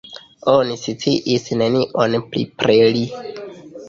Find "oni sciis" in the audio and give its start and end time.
0.51-1.45